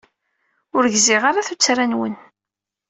Ur 0.75 0.83
gziɣ 0.93 1.23
ara 1.29 1.47
tuttra-nwen. 1.47 2.15